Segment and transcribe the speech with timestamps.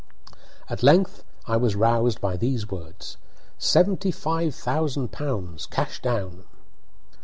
[0.67, 3.17] At length I was roused by these words:
[3.59, 6.45] "Seventy five thousand pounds, cash down."